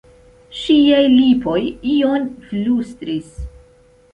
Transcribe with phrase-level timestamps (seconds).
[0.59, 1.59] Ŝiaj lipoj
[1.97, 3.29] ion flustris.